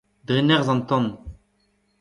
dre 0.27 0.39
nerzh 0.47 0.71
an 0.73 0.81
tan 0.89 1.05